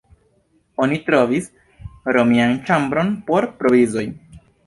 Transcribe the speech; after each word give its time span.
Oni 0.85 0.95
trovis 1.09 1.49
romian 2.17 2.57
ĉambron 2.69 3.13
por 3.29 3.49
provizoj. 3.63 4.07